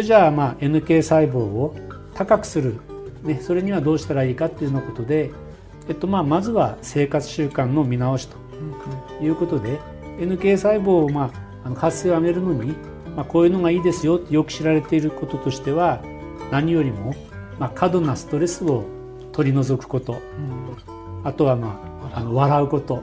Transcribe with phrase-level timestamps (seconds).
[0.00, 1.76] それじゃあまあ NK 細胞を
[2.14, 2.80] 高くする、
[3.22, 5.30] ね、それにはどうしたらいいかっていうようなことで、
[5.90, 8.38] えっと、まあまずは生活習慣の見直しと
[9.22, 9.78] いうことで、
[10.18, 11.30] NK 細胞をま
[11.66, 12.72] あ活性を上げるのに、
[13.14, 16.02] まあ、こういうのがいいですよってよく知られていることとしては
[16.50, 17.14] 何よりも、
[17.58, 18.86] まあ、過度なストレスを
[19.32, 20.16] 取り除くこと、
[21.24, 21.78] あとは、ま
[22.14, 23.02] あ、あの笑うこと。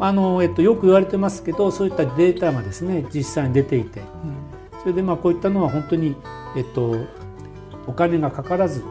[0.00, 4.00] あのえっと、よく言われてますけどそういったデータがですね実際に出ていて、
[4.82, 6.16] それでまあこういったのは本当に、
[6.56, 6.96] えっと、
[7.86, 8.82] お金がかからず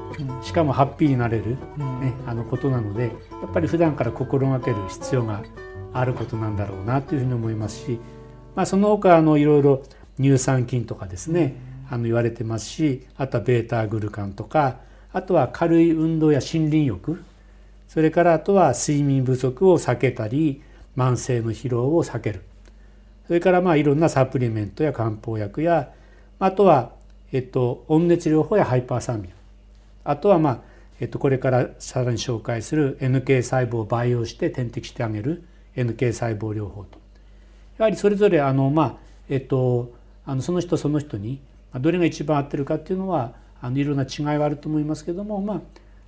[0.41, 5.43] しかもハッピーになれる、ね、あのことなのでやっぱり普段から心がける必要が
[5.93, 7.99] あることなんだろうなというふうに思いますし、
[8.55, 9.83] まあ、その他あのいろいろ
[10.17, 11.55] 乳酸菌とかですね、
[11.89, 14.77] あの言われてますしあとはベータグルカンとか
[15.11, 17.21] あとは軽い運動や森林浴
[17.87, 20.61] それからあとは睡眠不足を避けたり
[20.95, 22.43] 慢性の疲労を避ける
[23.31, 25.93] それからまあいろんなサプリメントや漢方薬や
[26.37, 26.91] あとは、
[27.31, 29.29] えっと、温熱療法やハイパーサミ
[30.03, 30.59] アあとはまあ、
[30.99, 35.45] えっと、これからさらに紹介する NK 細胞を培養して点滴してあげる
[35.77, 36.99] NK 細胞療法と。
[37.77, 38.95] やはりそれぞれあのまあ
[39.29, 39.93] えっと
[40.25, 41.39] あのその人その人に
[41.79, 45.61] どれが一番合ってるかっていうのはあのいろんな違いはあると思いますけどもまあ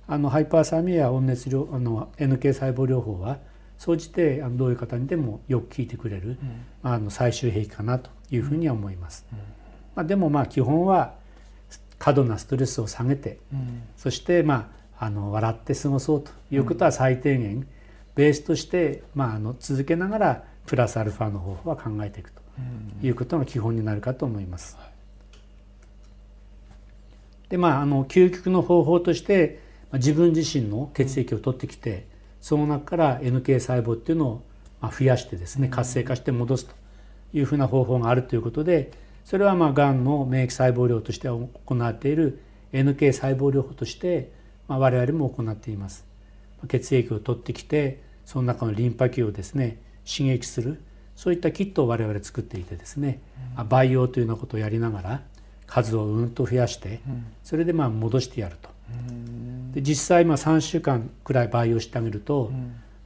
[0.08, 3.38] あのハイパーサミアや温熱療あの NK 細胞療法は
[3.78, 6.38] 総じてあのどういう方にでもよく聞いてくれる、
[6.82, 9.26] うん、あの最終兵器かなというふうには思います。
[9.32, 9.38] うん、
[9.96, 11.14] まあ、でもまあ基本は
[11.98, 17.66] 過度なストレスを下げて、うん、そしてまああの笑って過ごそうということは最低限、
[18.14, 22.42] ベースとして、まあ、あの続けながらプラスアルファの方法は考えていくと
[23.02, 24.78] いうことが基本になるかと思います。
[27.48, 29.60] でまああの究極の方法として
[29.92, 32.06] 自分自身の血液を取ってきて、
[32.44, 34.42] その中から NK 細胞っていうのを
[34.82, 36.74] 増やしてですね活性化して戻すと
[37.32, 38.92] いうふうな方法があるということで
[39.24, 41.48] それはまあがんの免疫細胞療として行
[41.88, 42.42] っている
[42.74, 44.30] NK 細胞療法として
[44.68, 46.04] まあ我々も行っています。
[46.68, 50.82] 血液を取ってきてその中のリンパ球をですね刺激する
[51.16, 53.20] そういったキットを我々作っていてですね、
[53.68, 55.22] 培養というようなことをやりながら
[55.66, 57.00] 数をうんと増やして
[57.42, 58.68] それでまあ戻してやると
[59.74, 62.52] で実際まあ3週間くらい培養してあげると、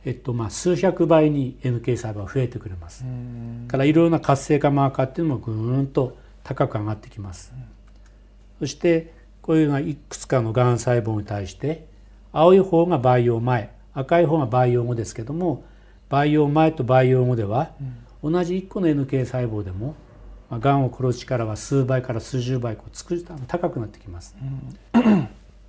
[0.05, 3.05] えっと、まあ数百倍に NK 細胞が増えてくれます。
[3.69, 7.53] からいろいろな活性化マーカーっていうのもぐーんと高く上がってきます。
[8.59, 11.87] そしてこういうのはいくつかのがん細胞に対して
[12.33, 15.65] 青い方が培養前赤い方が培養後ですけども
[16.09, 17.73] 培養前と培養後では、
[18.23, 19.95] 同じ1個の NK 細胞でも
[20.51, 24.35] がんを殺す力は数倍から数十倍こう作る高くなってきます。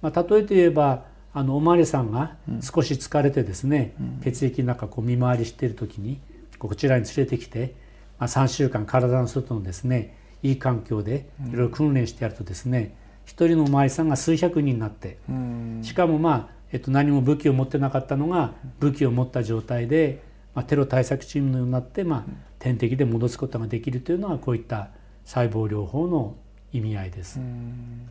[0.03, 6.19] うんまあ、例えて言えばあのお巡りさんが少し疲れてですね、うん、血液の中こう見回りしている時に
[6.57, 7.75] こちらに連れてきて、
[8.17, 12.95] まあ、3週間体の外のですねいい環境でいろいろ訓練してやるとですね
[13.25, 20.23] 一人のお巡りさんが数百人になって、うん、しかもまあ、えっと、何も武器を持ってなかったのが武器を持った状態で、
[20.55, 22.23] まあ、テロ対策チームのようになって、まあ、
[22.57, 24.89] 点滴で戻すことができるというのはこういった
[25.25, 26.35] 細胞療法の
[26.73, 27.39] 意味合いです。
[27.39, 28.09] うん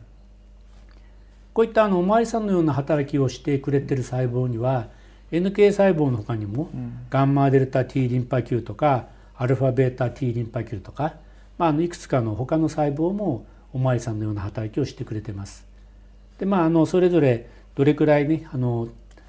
[1.59, 4.87] こういったあのお巡りさんのような働きをしてくれてる細胞には
[5.29, 6.69] NK 細胞の他にも、
[7.09, 11.15] ガンマデルタ T リンパ球とかアルファベータ T リンパ球とか、
[11.57, 15.65] まあ、あのいくつかの他の細胞もお巡りさんのような働きをしてくれてます。
[16.37, 18.87] でまああのそれぞれどれくらいねあの、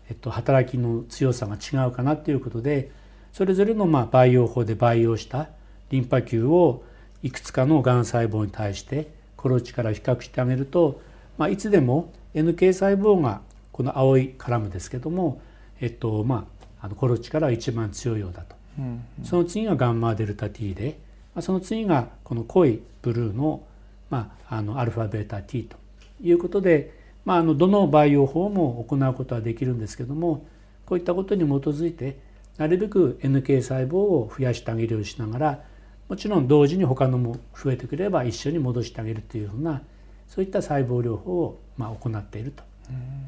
[0.08, 2.92] えっと、働きの強さが違うかなということで
[3.32, 5.48] それぞれのまあ培養法で培養した
[5.90, 6.84] リンパ球を
[7.24, 11.00] いくつかのがん細胞に対してコロチから比較してあげると
[11.40, 13.41] まあ、いつでも NK 細胞が
[13.72, 15.41] この青いカラムですけども、
[15.80, 16.46] えっとま
[16.80, 20.98] あ、あのコロチから一番強いようだと、うんうん、その次がガンマデルタ T で、
[21.34, 23.62] まあ、その次がこの濃いブルーの,、
[24.10, 25.76] まあ、あのアルファベータ T と
[26.22, 26.94] いうことで、
[27.25, 30.46] まあ、あのどの培養法も行うことはできるんですけども
[30.87, 32.19] こういったことに基づいて
[32.58, 35.60] なるべく NK 細胞を増やしてあげるようにしながら
[36.08, 39.82] もちろん同時に他のも増えてくれば一緒に戻してあげるというような
[40.31, 42.62] そういった細胞療法をまあ行っていると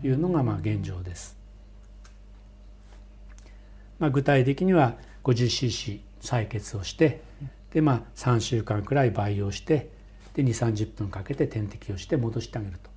[0.06, 1.36] いうのがまあ現状です。
[3.98, 4.94] まあ、具体的には
[5.24, 7.20] 50cc 採血をして
[7.72, 9.90] で、まあ、3週間くらい培養して
[10.34, 12.90] で2 3 0分かけて点滴をして戻してあげると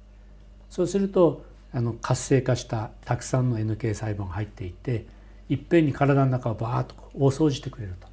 [0.70, 1.44] そうすると
[1.74, 5.06] あの活性化したたくさんの NK 細胞が入っていって
[5.50, 8.08] いっぺんに体の中をバーッと大掃除してくれると。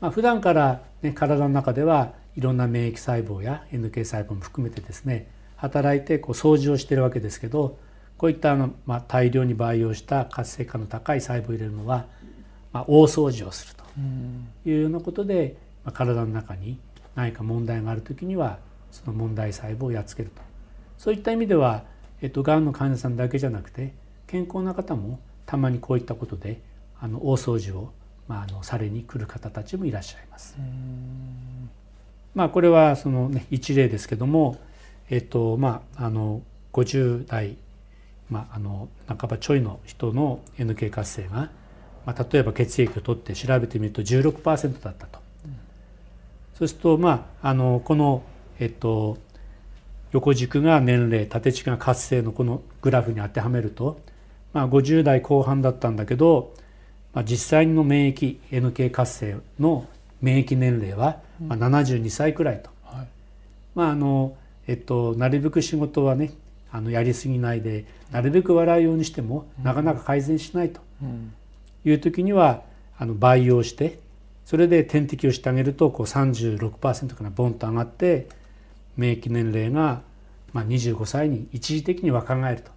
[0.00, 7.78] まあ、普段から、ね、体の中ではいろんな免疫細胞や NK 細胞も含めてですね働いてこう掃除をしてるわけですけど
[8.16, 12.06] こういったあの、まあ、大量に培養した活性化の高い細胞を入れるのは、
[12.72, 13.84] まあ、大掃除をすると
[14.70, 16.78] いうようなことで、まあ、体の中に
[17.14, 18.58] 何か問題がある時には
[18.90, 20.40] その問題細胞をやっつけると。
[20.96, 21.84] そういった意味では、
[22.22, 23.92] えっと、がんの患者さんだけじゃなくて
[24.26, 26.62] 健康な方もたまにこういったことで
[26.98, 27.92] あの大掃除を、
[28.28, 30.56] まあ、あのされに来る方たちもいらっしゃいます。
[32.34, 34.58] まあ、これはその、ね、一例ですけども、
[35.08, 36.42] えっとまあ、あの
[36.72, 37.56] 50代、
[38.28, 41.50] まあ、あの半ばちょいの人の NK 活性が、
[42.06, 45.18] まあ、例えば血液を取って調べてみると16%だったと。
[46.54, 48.22] そうすると、まあ、あのこの、
[48.58, 49.16] えっと、
[50.12, 53.98] 横軸が年齢縦軸が活性のこのグラフに当てはめると、
[54.52, 56.52] まあ、50代後半だったんだけど、
[57.14, 59.86] まあ、実際の免疫 NK 活性の
[60.20, 62.70] 免疫年齢は、まあ、72歳くらいと。
[62.84, 63.06] はい、
[63.74, 66.30] まああのえっと、なるべく仕事はね
[66.70, 70.80] あのやりすぎないでなるべく笑うようにしてもなかなか改善しないと。
[71.84, 72.62] いう時には
[72.98, 73.98] あの培養して
[74.44, 78.28] それで点滴をしてあげるとこう36%からボンと上がって
[78.96, 80.02] 免疫年齢が
[80.52, 82.70] まあ25歳に一時的に若返ると。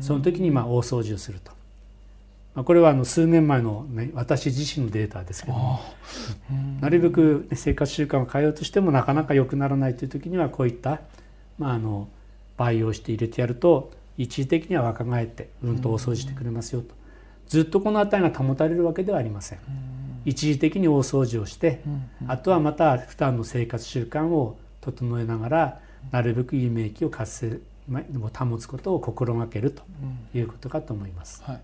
[0.00, 1.52] その時にまあ大掃除をすると。
[2.54, 5.80] まあ、これはあの数年前の、ね、私自身のデータですけども。
[6.80, 11.00] なるべく生活習慣を変えようとしてもなかなか良くならないという時にはこういった、
[11.58, 12.08] まあ、あの
[12.56, 16.94] 培養して入れてやると一時的には若返ってうんと大掃除してくれますよと。
[17.46, 19.58] ずっとこの値が保たれるわけではありません。
[20.24, 21.82] 一時的に大掃除をして、
[22.26, 27.60] あとはまた普段の生活習慣を整えながらなるべくいい免疫を活性
[27.90, 29.82] を保つことを心がけると
[30.34, 31.42] いうことかと思います。
[31.44, 31.62] はい、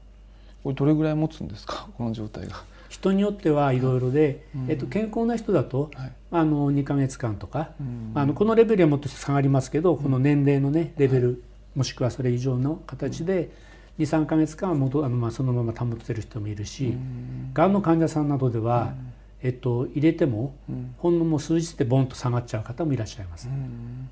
[0.62, 1.88] これどれぐらい持つんですか？
[1.96, 2.62] この状態が。
[2.88, 3.80] 人によってはい。
[3.80, 7.70] ろいろで、えっと、健康な人だと、はい、あの2か月間とか、
[8.14, 11.42] あのこのレベルはもっと下がりますけどこの年齢のねレベル、
[11.76, 13.50] もしくはそれ以上の形で、
[13.98, 16.94] 23か月間は元あの、まあ、そのまま保てる人もいるし
[17.52, 18.94] がんの患者さんなどでは、
[19.42, 20.54] えっと、入れても、
[20.98, 23.48] ほんのもう数日でボンと下がっちゃう方もいらっしゃいます。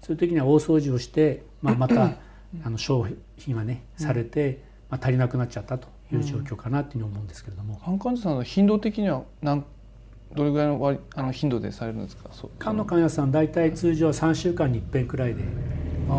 [0.02, 2.12] そういう時には大掃除をして、まあ、また
[2.64, 7.80] あの消費がねされて、まあ、足りなくなっちゃったという状況かなというふうに思うんですけれども。
[7.84, 9.64] がん患者さんの頻度的には何
[10.34, 12.30] どれぐらいの割あの頻度でされるんですか？
[12.58, 15.42] がんの患者さん大体通常は3週間に1遍くらいで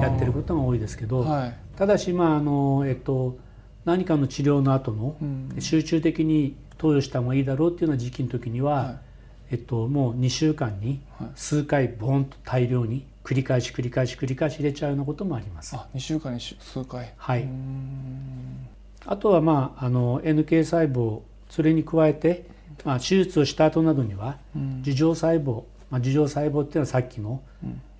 [0.01, 3.38] やってることが多いですけど、はい、ただしまああのえっと
[3.86, 5.16] 何かの治療の後の
[5.60, 9.00] 集中的に投与した方がいいだろうっていうような時期の時には、はい、
[9.51, 11.00] えっと、もう2週間に
[11.36, 15.75] 数回ボンと大量に繰り返し繰り返し繰り返し入れちゃうようなこともあります。
[15.75, 17.13] あ2週間に数回。
[17.18, 17.48] はい
[19.07, 22.45] あとは、まあ、あの NK 細胞それに加えて、
[22.83, 24.38] まあ、手術をした後などには
[24.81, 27.42] 樹状細胞、まあ、樹状細胞っていうのはさっきの、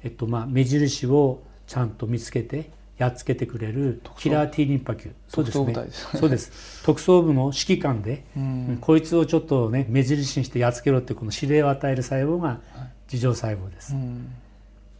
[0.04, 5.14] えっとまあ、目印をちゃんと見つけてやっつけてくれるキラー T リンパ球。
[5.28, 5.76] そうですね。
[6.16, 6.84] そうです。
[6.84, 12.60] 特捜部の指揮官で、うん、こいつをちょっとね目印にしてやっつけろってこの指令を与える細胞が
[13.08, 14.04] 樹状細胞です、はい、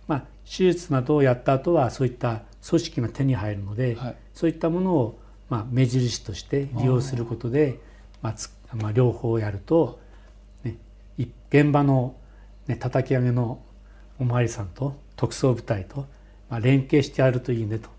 [0.08, 7.80] まあ手術などをやった後はそういった組織が手に入るので、はい、そういったものをまあ目印として利用することで
[8.22, 10.00] まあつ、まあ、両方やると、
[10.64, 10.78] ね、
[11.50, 12.16] 現場の、
[12.68, 13.60] ね、叩き上げの
[14.20, 16.06] お巡りさんと特捜部隊と
[16.50, 17.90] まあ、連携してやるといいねと。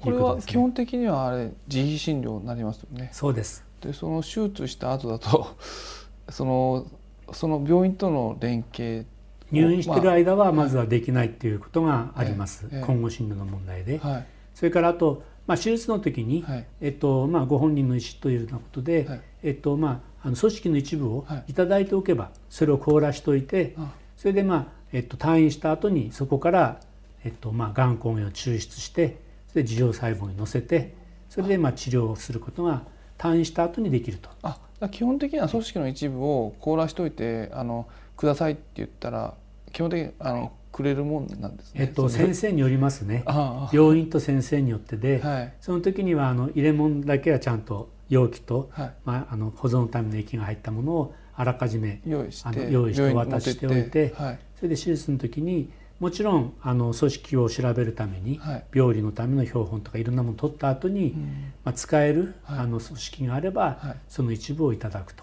[0.00, 3.10] これは基本的にはあれ自費診療になりますよね。
[3.12, 3.64] そうです。
[3.80, 5.56] でその手術した後だと
[6.30, 6.86] その
[7.32, 9.06] その病院との連携。
[9.50, 19.08] 入院してる間はまずはできないっていうことがあります、はい、今後診療の問題で、はい、それからあと、まあ、手術の時に、はい、えっとまあ、ご本人の意思というようなことで、
[19.42, 21.86] えっとまあ、あの組織の一部を頂い。
[21.86, 23.42] ておけばそれを凍らしておい。
[23.42, 23.74] て
[24.16, 26.80] それで、まあえっと、退院した後にそこから
[27.24, 29.18] えっとまあ、がん抗原を抽出して
[29.48, 30.94] それで受容細胞に乗せて
[31.28, 32.82] それでまあ治療をすることが
[33.18, 34.30] 退院した後にできると。
[34.42, 34.58] あ
[34.90, 39.34] 基本的には組織の一部を凍らしといてあのくださいって言ったら
[39.72, 41.82] 基本的にあのくれるもんなんですね。
[41.82, 43.24] えっと先生によりますね。
[43.72, 55.70] 病院と先生によってで、はい、その時にはあの入れ物だけはちゃんと容器と、はい、まああの保存のための液が入ったものをあらかじめ用意してあの用意して渡しておいて、はい、それで手術の時に
[56.02, 65.22] もちろんあの組織を調べるために、はい、病理のための標本とかいろんなものを取った後に、うん、まあ、使える、はい、あの組織があれば、はい、その一部をいただくと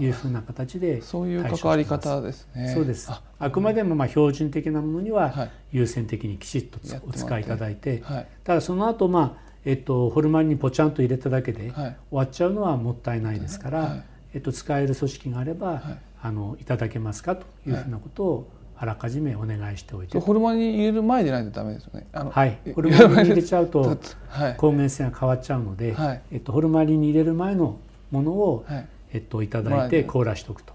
[0.00, 2.72] いうふうな形でそういう関わり方ですね。
[2.74, 3.10] そうです。
[3.38, 3.50] あ。
[3.50, 8.02] くまでもまあ標準的なものには優先的にきちっとお使いいただいて。
[8.44, 14.04] ただその後まあえっとホルマリンにポチャンと入れただけで終わっちゃうのはもったいないですから、
[14.34, 15.82] えっと、使える組織があれば、
[16.20, 20.18] あのいただけますかというふうなことをあらかじめお願いしておいて。
[20.18, 22.06] ホルマリン入れる前でないとダメですよね。
[22.12, 22.58] はい。
[22.74, 23.98] ホルマリンに入れちゃうと
[24.56, 27.78] 抗原性が変わっちゃうので、はい、えっと、ホルマリンに入れる前の
[28.12, 30.74] ものを、はい、えっと、いただいて凍らしておくと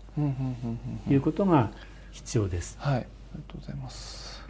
[1.09, 1.71] いうことが
[2.11, 2.77] 必要です。
[2.79, 3.07] はい、ありが
[3.47, 4.41] とうございます。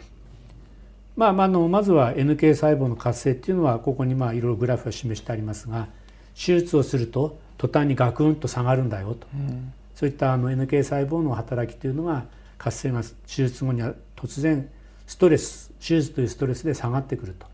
[1.16, 5.86] まあ、まあのまずは NK 細胞の活性っていうのはここにまあいろいろグラフが示してありますが
[6.34, 12.24] 手術をすると途端にガクンと下がるんだよと、うん、そういったあの NK 細胞の働きというのが
[12.58, 14.68] 活性が手術後には突然
[15.06, 17.46] ストレス手術というストレスで下がってくると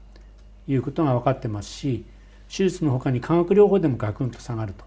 [0.66, 2.06] いうことが分かってますし
[2.48, 4.84] 手術のほかに化学療法でもガクンと下がると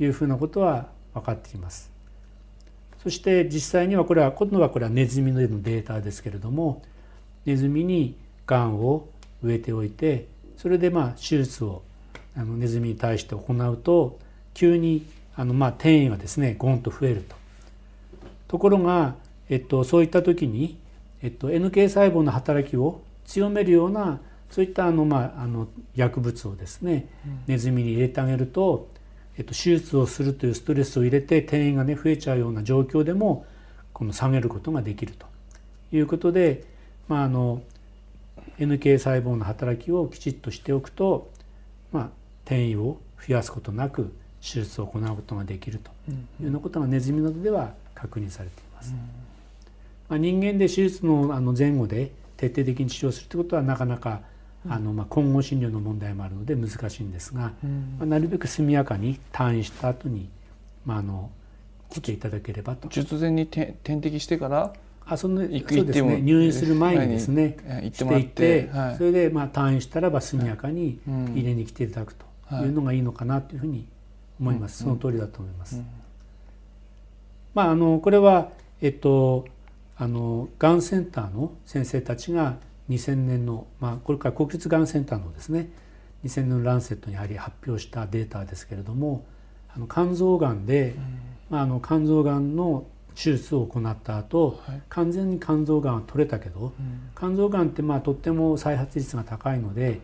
[0.00, 1.90] いうふうなことは分かっています。
[3.02, 6.82] そして実際にはこれは今度はこれはネズミのデータですけれども
[7.46, 9.08] ネズミにがんを
[9.42, 10.26] 植えておいて
[10.56, 11.82] それでまあ手術を
[12.36, 14.18] あのネズミに対して行うと
[14.52, 17.36] 急にあのまあ転移がですねゴンと増えると。
[18.48, 19.14] ところが、
[19.50, 20.78] えっと、そういった時に、
[21.22, 27.06] えっと、NK 細胞の働きを強めるようなそういったあの、まあ、あの薬物をですね
[27.46, 28.88] ネズミに入れてあげると、
[29.38, 33.46] えっと、手術をするというストレスを入れて転移がね増えちゃうような状況でも
[33.92, 35.26] この下げることができると
[35.92, 36.64] いうことで、
[37.06, 37.62] まあ、あの
[38.58, 41.30] NK 細胞の働きをきちっとしておくと、
[41.92, 42.08] まあ、
[42.44, 48.94] 転移を増やすことなく手術を行うことができるというようなことがネズミなどでは確認されています。
[50.08, 54.22] まあ、人間で手術のあの前後で徹底的に治療するということはなかなか
[54.66, 57.52] あのまあ混合診療の問題もあるので難しいんですが、ま
[58.02, 60.28] あ、なるべく速やかに退院した後に
[60.84, 61.30] まああの
[61.90, 62.88] 来ていただければと。
[62.88, 64.72] 術前に点滴してから
[65.06, 66.20] あその行くそうですね。
[66.20, 73.86] 入院する前にですね行ってもらって、はい、それでまあ退院したらば速やかに入れに来ていただくというのがいいのかなというふうに
[74.38, 75.82] 思います、その通りだと思います。
[77.54, 78.50] まああのこれは
[78.82, 79.46] えっと
[79.96, 82.56] あのがんセンターの先生たちが
[82.88, 85.70] 2000年の、まあ、これから国立がんセンターのですね
[86.24, 89.24] 2000年のランセットにやはり発表したデータですけれども
[89.74, 90.94] あの肝臓がんで、
[91.50, 100.00] まあ、あの肝臓がんの手術を行った後、はい、完全に肝臓がんは取れたけど、うん、肝臓がんってまあとっても再発率が高いので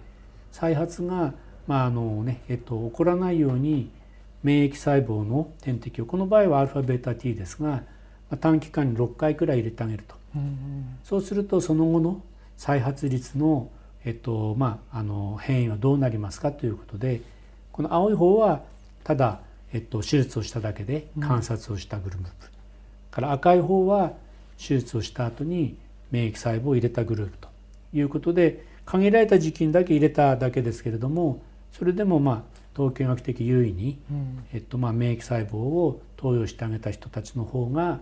[0.51, 1.33] 再発が
[1.67, 3.91] まああのねえっと、起こらないように
[4.43, 7.83] 免疫細胞の点滴をこの場合は α βT ですが、ま
[8.33, 12.21] あ、短期間に6回くらい入れてあげると、うんうん、そうするとその後の
[12.57, 13.71] 再発率の,、
[14.05, 17.21] えっとまあ、あの変異はどうなりますかということで
[17.73, 18.63] この青い方は
[19.03, 19.41] ただ、
[19.73, 22.31] えっと、手術をしただけで観察をしたグループ、うん、
[23.11, 24.13] から赤い方は
[24.59, 25.77] 手術をした後に
[26.11, 27.49] 免疫細胞を入れたグループと
[27.93, 31.43] いうことで限られた時期にだけ入れただけですけれども
[31.73, 38.01] それでもまあ統計学的優位に、うん、えっとまあ、免疫細胞を投与してあげた人たちの方が、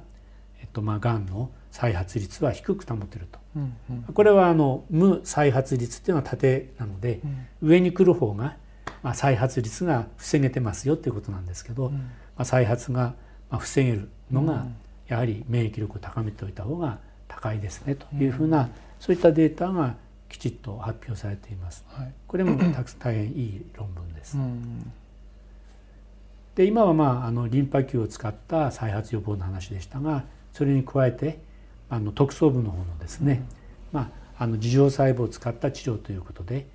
[0.63, 8.57] えっとまあ、がんの再発率は低く保てると、うんうん、これはあの無再発率っていうのは縦なので、うん、上に来る方が、
[9.03, 12.03] まあ、再発率が防げてますよっていうことなんですけど、うん、ま
[12.39, 13.15] あ、再発が
[13.51, 14.67] 防げるのが
[15.09, 18.69] やはり免疫力を高めておいた方が高いですねというふうな、
[19.01, 19.97] そういったデータが
[20.29, 21.85] きちっと発表されています。
[21.89, 24.37] はい、これもたく大変いい論文です。
[26.55, 31.41] で今はまああのリンパ球を使った再発予防の話でしたがそれに加えて
[31.89, 33.45] あの特捜部の方のですね、
[33.93, 36.67] まあ、あの樹状細胞を使った治療ということで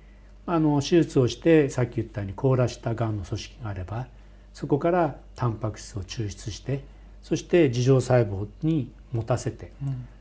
[0.46, 4.06] あの手術をしてさっき言ったように凍らしたがんの組織があれば
[4.54, 6.82] そこからタンパク質を抽出して
[7.22, 9.72] そして樹状細胞に持たせて、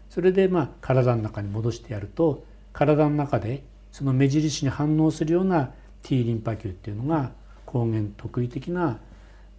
[0.10, 5.72] それでまあ体の中に戻してやると体の中でその目印に反応するような
[6.04, 7.32] T リンパ球っていうのが
[7.66, 9.00] 抗原特異的な、ま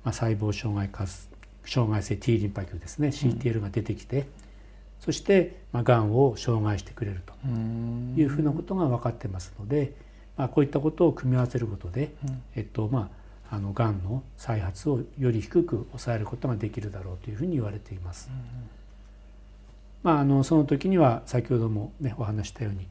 [0.04, 1.28] あ、細胞障害活
[1.68, 3.08] 障害性 T リンパ球ですね。
[3.08, 4.26] CTL が出てきて、
[5.00, 7.32] そして、まあ、がんを障害してくれると
[8.20, 9.92] いうふうなことが分かってますので、
[10.36, 12.14] まあ、こういったことを組み合わせることで、
[12.56, 13.10] えっとま
[13.50, 18.30] あ、あのがんの再発をより低く抑えることができるだろうというふうに言われています。
[20.02, 22.86] まあ、あのその時には先ほども、ね、お話したように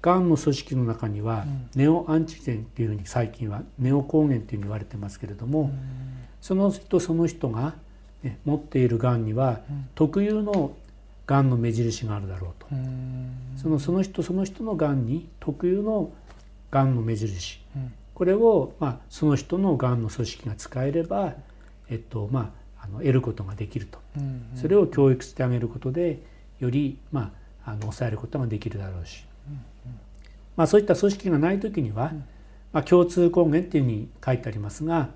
[0.00, 1.44] がんの組織の中には
[1.74, 5.70] ネオアンチゲンっていうふうに最近はネオ抗原っていうふうに言われてますけれども
[6.40, 7.74] その人その人が、
[8.22, 9.60] ね、持っているがんには
[9.94, 10.72] 特有の
[11.26, 12.66] がんの目印があるだろうと。
[13.56, 16.10] そのその人その人のがんに特有の
[16.70, 17.60] がんの目印、
[18.14, 21.34] これを、まあ、その人のがんの組織が使えれば、
[21.88, 23.98] えっとまあ、あの得ることができると、
[24.54, 26.22] それを教育してあげることで
[26.60, 27.32] より、ま
[27.64, 29.24] あ、あの抑えることができるだろうし、
[30.56, 32.12] まあ、そういった組織がない時には、
[32.72, 35.10] まあ、共通根源っていうふうに書いてありますが、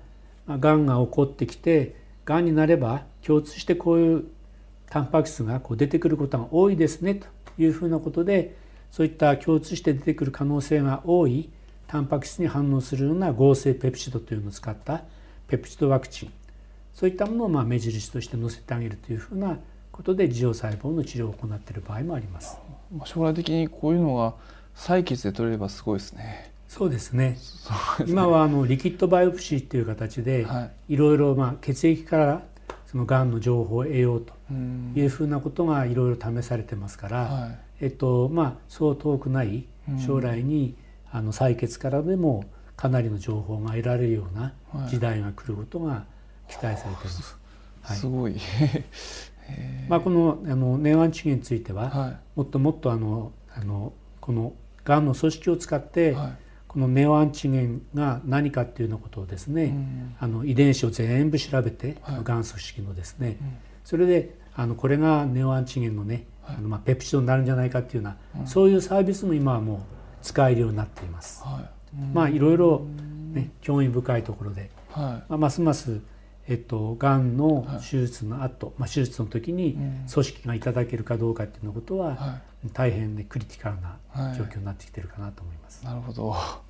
[0.45, 4.23] まあ、がんが起こってきてがんになれば共通してこういう
[4.89, 7.27] タンパク質がこう出てくることが多いですねと
[7.57, 8.55] いうふうなことで
[8.91, 11.49] そういった共通して出てくる可能性が多い
[11.87, 15.03] タンパク質に反応するような合成ペプチドというのを使った
[15.47, 16.33] ペプチドワクチン
[16.93, 19.57] そういったものをまあ目印として載せてあげるというふうな
[19.91, 22.57] ことで受容細胞の治療を行っている場合もあります。
[22.95, 24.35] ま、将来的にこういうのが
[24.75, 26.52] 採血で取れればすごいですね。
[26.75, 27.37] そうですね。
[28.07, 32.41] 今はあのリキッドバイオプシーっていう形で、はい、いろいろまあ血液から
[32.87, 34.33] そのがんの情報を得ようと
[34.95, 39.67] いうふうなことがいろいろ試されてますから、はい、えっとまあそう遠くない
[40.03, 40.75] 将来に、
[41.11, 44.55] あの採血からでもかなりの情報が得られるような
[44.89, 46.05] 時代が来ることが
[46.49, 47.37] 期待されています。
[47.83, 48.35] はい、すごい。
[49.87, 54.53] まあ、このあのネオアンチゲンについては、はい、もっともっとあのあのこの
[54.83, 56.42] がんの組織を使って、はい、
[56.73, 69.79] このネオアンチゲンが何かっていうようなことをですね、うん、あの遺伝子を全部調べて、はい、がん組織のですね、うん、それであのこれがネオアンチゲンのね、あのまあペプチドになるんじゃないかっていうような、うん、そういうサービスも今はもう
[70.23, 71.43] 使えるようになっています。
[72.11, 72.87] まあいろいろ
[73.33, 76.01] ね興味深いところで、まあ、ますます
[76.47, 79.77] えっと、がんの手術の後、はい、まあ、手術の時に
[80.11, 83.97] 組織がいただけるかどうかっていうのことは、はい、大変ねクリティカルな
[84.35, 85.85] 状況になってきてるかなと思います。
[85.85, 86.33] はい、なるほど。
[86.33, 86.63] あ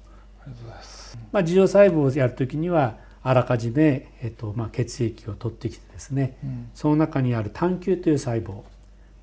[0.46, 1.18] りがとうございます。
[1.32, 8.63] まあ、授細胞をやる時にはあらかじめ、えっとまあ、血液を取ってきてですね、うん、その中にある単球という細胞。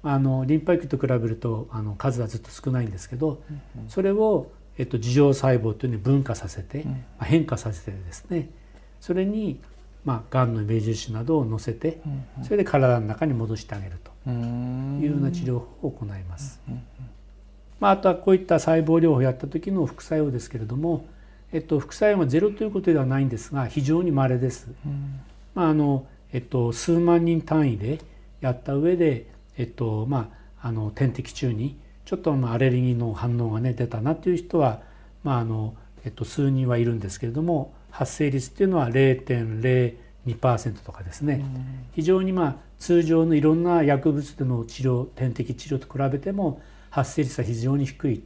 [0.03, 8.49] あのリンパ液と比べるとあの数はずっと少ないんですけど、うんうん、それを、えっと、樹状細胞というのに分化させて、うん、まあ、変化させてですね
[9.01, 9.61] それに
[10.05, 12.01] まあ、がんのイメージ種などを乗せて、
[12.43, 16.61] それで体の中に戻してあげるというような治療法を行います。
[17.79, 21.07] まあ、あとはこういった細胞療法をやった時の副作用ですけれども、
[21.53, 24.69] えっと、副作用はゼロということではないんですが非常に稀です。
[25.55, 27.99] まああのえっと、数万人単位で
[28.41, 29.27] やった上で、
[29.57, 30.31] えっとま
[30.63, 34.83] あ、あの点滴中にちょっとまあアレルギーの反応がね出たなという人は、
[35.25, 41.45] まああのえっと、数人はいるんですけれども発生率っていうのは0.02%とかですね、
[41.93, 48.23] 非常にまあ通常のいろんな薬物での治療点滴治療と比べても発生率は非常に低い、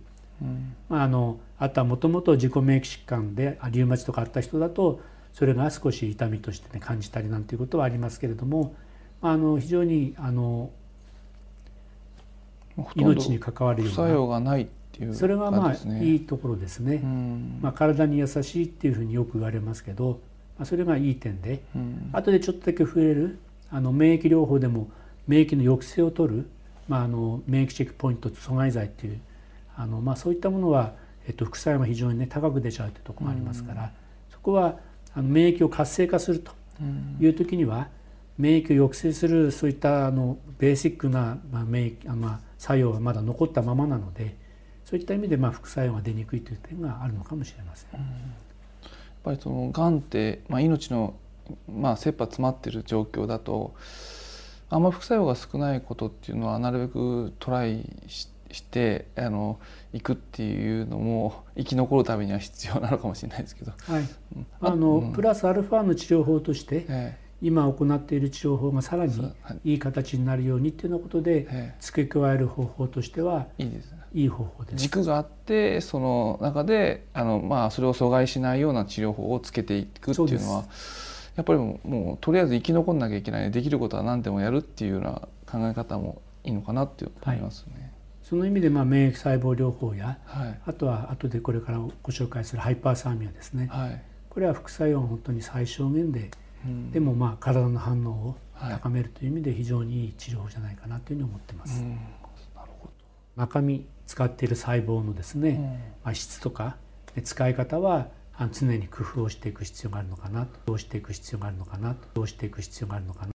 [0.89, 5.01] まあ、あのあとはもともと自己免疫疾患でリウマチとかあった人だと
[5.33, 8.75] それが少し痛みとして、ね、感じたりなんていうことはありますけれども、
[9.21, 10.71] まあ、あの非常にあの
[12.95, 16.99] 命に関わるような作用がないていう、それがまあいいところですね、
[17.61, 20.21] まあ、体に優しいっていうふうによく言われますけど、
[20.57, 23.39] まあ、それがいい点で、うん、後でちょっとだけ増える
[23.71, 24.89] あの免疫療法でも
[25.27, 26.51] 免疫の抑制を取る、
[26.89, 29.21] まあ、あの免疫チェックポイントと阻害剤っていう
[29.77, 30.95] あの、まあ、そういったものは、
[31.27, 33.91] えっと、副作用が非常にね高く出ちゃうというところがありますから、うん、
[34.31, 34.79] そこは
[35.15, 36.53] あの免疫を活性化すると
[37.21, 37.89] いう時には、
[38.37, 44.37] 免疫を抑制するそういったあのベーシックな、まあ免疫まあ、作用がまだ残ったままなので
[44.85, 48.01] そういった意味でまあ副作用が出にくいという点があるのかもしれません。
[48.01, 48.91] うん、やっ
[49.23, 51.15] ぱりそのがんって、まあ、命の、
[51.69, 53.75] まあ、切羽詰まっている状況だと
[54.71, 59.59] あんま副作用が少ないことっていうのはなるべくトライしてあの
[59.93, 64.05] 行くっていうのも生き残るためには必要なのかもしれないですけど、はい、
[64.61, 67.25] あの、うん、プラスアルファの治療法として、ええ。
[67.43, 69.33] 今行っている治療法がさらに
[69.65, 74.77] いい形になるようにっていうようなことで付け加える方法としてはいいです、いい方法です。
[74.77, 80.65] 軸があってその中であの、まあ、それを阻害しないような治療法をつけていくっていうのは
[81.35, 87.73] やっぱりもうとりあえず生き残んなきゃいけないできることは何でもやるっていうような考え方もいいのかなって思いますね。
[87.75, 87.91] はい、
[88.23, 96.31] その意味でまあ免疫細胞療法や、はい、あとは後でこれからご紹介するハイパーサーミアですね、はい、これは副作用は本当に最小限で
[96.93, 98.37] でもまあ体の反応を
[98.71, 101.85] 高めるという意味で非常にいい治療法じゃないかなというふうに思ってます。
[103.37, 106.77] 中身使っている細胞のですね、まあ、質とか
[107.23, 108.09] 使い方は
[108.53, 113.33] 常に工夫をしていく必要があるのかなどうしていく必要があるのかなどうしていく必要があるのかな